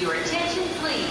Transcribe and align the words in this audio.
Your 0.00 0.12
attention, 0.12 0.64
please. 0.80 1.08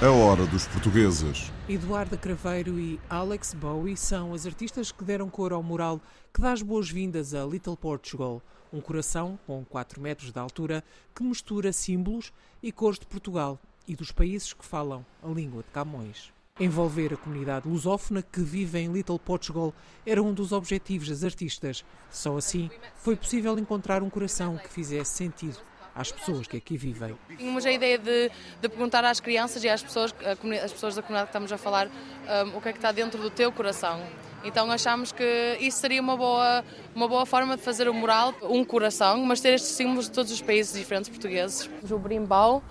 A 0.00 0.10
hora 0.12 0.46
dos 0.46 0.68
portugueses. 0.68 1.50
Eduardo 1.68 2.16
Craveiro 2.16 2.78
e 2.78 3.00
Alex 3.10 3.54
Bowie 3.54 3.96
são 3.96 4.32
as 4.32 4.46
artistas 4.46 4.92
que 4.92 5.02
deram 5.02 5.28
cor 5.28 5.52
ao 5.52 5.64
mural 5.64 6.00
que 6.32 6.40
dá 6.40 6.52
as 6.52 6.62
boas-vindas 6.62 7.34
a 7.34 7.44
Little 7.44 7.76
Portugal, 7.76 8.40
um 8.72 8.80
coração 8.80 9.36
com 9.48 9.64
4 9.64 10.00
metros 10.00 10.30
de 10.30 10.38
altura 10.38 10.84
que 11.12 11.24
mistura 11.24 11.72
símbolos 11.72 12.32
e 12.62 12.70
cores 12.70 13.00
de 13.00 13.06
Portugal 13.06 13.58
e 13.88 13.96
dos 13.96 14.12
países 14.12 14.52
que 14.52 14.64
falam 14.64 15.04
a 15.20 15.26
língua 15.26 15.64
de 15.64 15.70
Camões. 15.70 16.37
Envolver 16.60 17.14
a 17.14 17.16
comunidade 17.16 17.68
lusófona 17.68 18.20
que 18.20 18.40
vive 18.40 18.80
em 18.80 18.92
Little 18.92 19.18
Portugal 19.18 19.72
era 20.04 20.20
um 20.20 20.34
dos 20.34 20.50
objetivos 20.50 21.08
das 21.08 21.22
artistas. 21.22 21.84
Só 22.10 22.36
assim 22.36 22.68
foi 22.96 23.14
possível 23.14 23.56
encontrar 23.56 24.02
um 24.02 24.10
coração 24.10 24.56
que 24.56 24.68
fizesse 24.68 25.16
sentido 25.16 25.67
às 25.98 26.12
pessoas 26.12 26.46
que 26.46 26.56
aqui 26.56 26.76
vivem. 26.76 27.18
Tínhamos 27.36 27.66
a 27.66 27.72
ideia 27.72 27.98
de, 27.98 28.30
de 28.60 28.68
perguntar 28.68 29.04
às 29.04 29.18
crianças 29.18 29.64
e 29.64 29.68
às 29.68 29.82
pessoas, 29.82 30.14
as 30.62 30.72
pessoas 30.72 30.94
da 30.94 31.02
comunidade 31.02 31.26
que 31.26 31.30
estamos 31.30 31.52
a 31.52 31.58
falar, 31.58 31.88
um, 31.88 32.56
o 32.56 32.60
que 32.60 32.68
é 32.68 32.72
que 32.72 32.78
está 32.78 32.92
dentro 32.92 33.20
do 33.20 33.30
teu 33.30 33.50
coração. 33.50 34.00
Então 34.44 34.70
achámos 34.70 35.10
que 35.10 35.58
isso 35.60 35.78
seria 35.78 36.00
uma 36.00 36.16
boa, 36.16 36.64
uma 36.94 37.08
boa 37.08 37.26
forma 37.26 37.56
de 37.56 37.62
fazer 37.62 37.88
o 37.88 37.94
mural, 37.94 38.32
um 38.42 38.64
coração, 38.64 39.18
mas 39.24 39.40
ter 39.40 39.54
estes 39.54 39.72
símbolos 39.72 40.06
de 40.06 40.12
todos 40.12 40.30
os 40.30 40.40
países 40.40 40.78
diferentes 40.78 41.10
portugueses. 41.10 41.68
O 41.90 41.98
brimbau, 41.98 42.62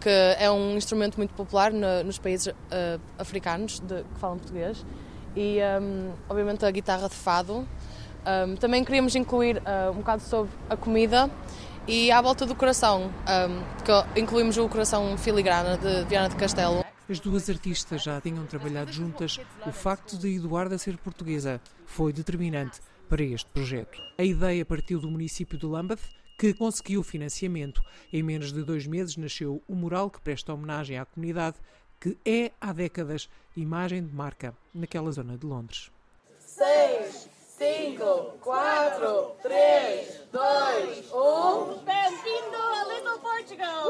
que 0.00 0.08
é 0.38 0.48
um 0.48 0.76
instrumento 0.76 1.16
muito 1.16 1.34
popular 1.34 1.72
no, 1.72 2.04
nos 2.04 2.18
países 2.18 2.46
uh, 2.46 3.00
africanos 3.18 3.80
de, 3.80 4.04
que 4.04 4.20
falam 4.20 4.38
português, 4.38 4.86
e 5.34 5.58
um, 5.80 6.12
obviamente 6.28 6.64
a 6.64 6.70
guitarra 6.70 7.08
de 7.08 7.16
fado. 7.16 7.66
Um, 8.46 8.56
também 8.56 8.84
queríamos 8.84 9.14
incluir 9.16 9.58
uh, 9.58 9.90
um 9.90 9.96
bocado 9.96 10.22
sobre 10.22 10.50
a 10.70 10.76
comida 10.76 11.30
e 11.86 12.10
à 12.10 12.20
volta 12.20 12.44
do 12.44 12.54
coração, 12.54 13.04
um, 13.04 13.84
que 13.84 14.20
incluímos 14.20 14.56
o 14.56 14.68
coração 14.68 15.16
filigrana 15.16 15.76
de 15.76 16.04
Viana 16.04 16.28
de 16.28 16.36
Castelo. 16.36 16.84
As 17.08 17.20
duas 17.20 17.48
artistas 17.48 18.02
já 18.02 18.20
tinham 18.20 18.44
trabalhado 18.46 18.92
juntas. 18.92 19.38
O 19.64 19.70
facto 19.70 20.18
de 20.18 20.34
Eduarda 20.34 20.76
ser 20.76 20.98
portuguesa 20.98 21.60
foi 21.84 22.12
determinante 22.12 22.80
para 23.08 23.22
este 23.22 23.48
projeto. 23.50 24.00
A 24.18 24.24
ideia 24.24 24.64
partiu 24.64 24.98
do 24.98 25.08
município 25.08 25.56
de 25.56 25.64
Lambeth, 25.64 26.00
que 26.36 26.52
conseguiu 26.52 27.04
financiamento. 27.04 27.80
Em 28.12 28.22
menos 28.22 28.52
de 28.52 28.64
dois 28.64 28.86
meses 28.86 29.16
nasceu 29.16 29.62
o 29.68 29.74
mural 29.76 30.10
que 30.10 30.20
presta 30.20 30.52
homenagem 30.52 30.98
à 30.98 31.04
comunidade, 31.04 31.56
que 32.00 32.18
é 32.24 32.50
há 32.60 32.72
décadas 32.72 33.28
imagem 33.56 34.04
de 34.04 34.12
marca 34.12 34.52
naquela 34.74 35.12
zona 35.12 35.38
de 35.38 35.46
Londres. 35.46 35.90
Seis, 36.40 37.28
cinco, 37.56 38.36
quatro, 38.40 39.36
três, 39.42 40.15
dois, 40.32 41.10
um. 41.12 41.78
Bem-vindo 41.84 42.56
a 42.56 42.94
Little 42.94 43.18
Portugal! 43.18 43.84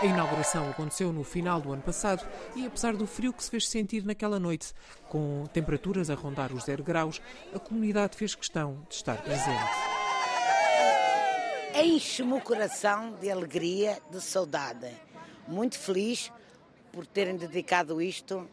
A 0.00 0.06
inauguração 0.06 0.68
aconteceu 0.70 1.12
no 1.12 1.24
final 1.24 1.60
do 1.60 1.72
ano 1.72 1.82
passado 1.82 2.26
e, 2.54 2.66
apesar 2.66 2.94
do 2.94 3.06
frio 3.06 3.32
que 3.32 3.42
se 3.42 3.50
fez 3.50 3.68
sentir 3.68 4.04
naquela 4.04 4.38
noite, 4.38 4.72
com 5.08 5.44
temperaturas 5.52 6.10
a 6.10 6.14
rondar 6.14 6.52
os 6.52 6.64
zero 6.64 6.82
graus, 6.82 7.20
a 7.54 7.58
comunidade 7.58 8.16
fez 8.16 8.34
questão 8.34 8.84
de 8.88 8.96
estar 8.96 9.22
presente. 9.22 9.72
Enche-me 11.74 12.34
o 12.34 12.40
coração 12.40 13.14
de 13.20 13.30
alegria, 13.30 13.98
de 14.10 14.20
saudade. 14.20 14.90
Muito 15.46 15.78
feliz 15.78 16.32
por 16.92 17.06
terem 17.06 17.36
dedicado 17.36 18.00
isto 18.00 18.48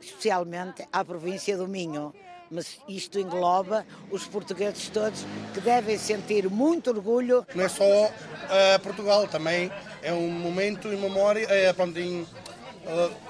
especialmente 0.00 0.86
à 0.92 1.04
província 1.04 1.56
do 1.56 1.66
Minho 1.66 2.12
mas 2.50 2.78
isto 2.88 3.18
engloba 3.18 3.86
os 4.10 4.26
portugueses 4.26 4.88
todos 4.88 5.24
que 5.52 5.60
devem 5.60 5.98
sentir 5.98 6.48
muito 6.48 6.90
orgulho. 6.90 7.46
Não 7.54 7.64
é 7.64 7.68
só 7.68 7.84
uh, 7.84 8.80
Portugal, 8.82 9.26
também 9.26 9.70
é 10.02 10.12
um 10.12 10.30
momento 10.30 10.88
em 10.88 10.96
memória 10.96 11.46
é, 11.48 11.72
pronto, 11.72 11.98
em 11.98 12.22
uh, 12.22 12.28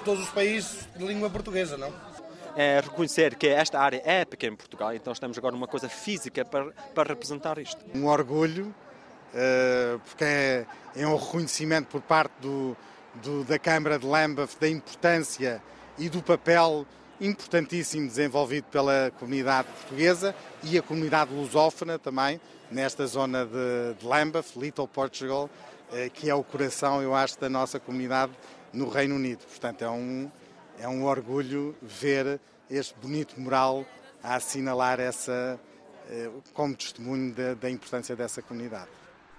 todos 0.05 0.23
os 0.23 0.29
países 0.29 0.87
de 0.95 1.05
língua 1.05 1.29
portuguesa, 1.29 1.77
não? 1.77 1.91
É 2.55 2.79
reconhecer 2.79 3.35
que 3.35 3.47
esta 3.47 3.79
área 3.79 4.01
é 4.03 4.25
pequena 4.25 4.53
em 4.53 4.57
Portugal, 4.57 4.93
então 4.93 5.13
estamos 5.13 5.37
agora 5.37 5.53
numa 5.53 5.67
coisa 5.67 5.87
física 5.87 6.43
para, 6.43 6.71
para 6.93 7.09
representar 7.09 7.59
isto. 7.59 7.85
Um 7.93 8.07
orgulho, 8.07 8.73
uh, 9.33 9.99
porque 9.99 10.23
é, 10.23 10.65
é, 10.95 11.07
um 11.07 11.15
reconhecimento 11.15 11.87
por 11.87 12.01
parte 12.01 12.33
do, 12.41 12.75
do, 13.15 13.43
da 13.43 13.59
Câmara 13.59 13.99
de 13.99 14.07
Lambeth 14.07 14.57
da 14.59 14.67
importância 14.67 15.61
e 15.99 16.09
do 16.09 16.21
papel 16.21 16.85
importantíssimo 17.19 18.07
desenvolvido 18.07 18.65
pela 18.65 19.11
comunidade 19.19 19.67
portuguesa 19.67 20.35
e 20.63 20.77
a 20.77 20.81
comunidade 20.81 21.33
lusófona 21.33 21.97
também, 21.97 22.39
nesta 22.71 23.05
zona 23.07 23.45
de, 23.45 23.99
de 23.99 24.05
Lambeth, 24.05 24.55
Little 24.55 24.87
Portugal, 24.87 25.49
eh, 25.91 26.09
que 26.09 26.29
é 26.29 26.35
o 26.35 26.43
coração, 26.43 27.01
eu 27.01 27.15
acho, 27.15 27.39
da 27.39 27.49
nossa 27.49 27.79
comunidade 27.79 28.31
no 28.73 28.89
Reino 28.89 29.15
Unido. 29.15 29.45
Portanto, 29.45 29.83
é 29.83 29.89
um, 29.89 30.29
é 30.79 30.87
um 30.87 31.05
orgulho 31.05 31.75
ver 31.81 32.39
este 32.69 32.93
bonito 32.99 33.39
mural 33.39 33.85
a 34.21 34.35
assinalar 34.35 34.99
essa, 34.99 35.59
eh, 36.09 36.29
como 36.53 36.75
testemunho 36.75 37.33
da, 37.33 37.53
da 37.53 37.69
importância 37.69 38.15
dessa 38.15 38.41
comunidade. 38.41 38.89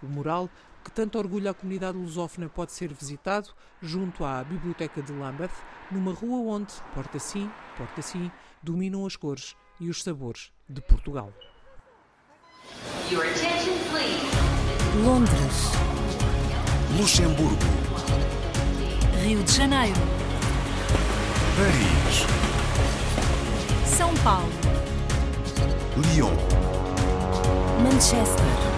O 0.02 0.06
mural 0.06 0.48
que 0.88 0.94
tanto 0.94 1.18
orgulha 1.18 1.50
a 1.50 1.54
comunidade 1.54 1.98
lusófona 1.98 2.48
pode 2.48 2.72
ser 2.72 2.94
visitado 2.94 3.50
junto 3.82 4.24
à 4.24 4.42
Biblioteca 4.42 5.02
de 5.02 5.12
Lambeth, 5.12 5.52
numa 5.90 6.14
rua 6.14 6.38
onde, 6.54 6.72
porta 6.94 7.18
sim, 7.18 7.50
porta 7.76 8.00
sim, 8.00 8.30
dominam 8.62 9.04
as 9.04 9.14
cores 9.14 9.54
e 9.78 9.90
os 9.90 10.02
sabores 10.02 10.50
de 10.66 10.80
Portugal. 10.80 11.30
Your 13.10 13.22
attention, 13.22 13.74
please. 13.90 15.04
Londres, 15.04 15.72
Luxemburgo. 16.98 17.56
Rio 19.22 19.42
de 19.42 19.52
Janeiro, 19.52 20.00
Paris. 21.56 22.24
São 23.84 24.14
Paulo, 24.24 24.48
Lyon. 26.14 26.32
Manchester. 27.82 28.77